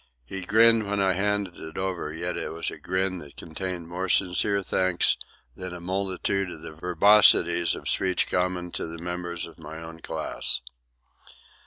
[0.25, 4.09] He grinned when I handed it over, yet it was a grin that contained more
[4.09, 5.15] sincere thanks
[5.55, 9.99] than a multitude of the verbosities of speech common to the members of my own
[9.99, 10.61] class.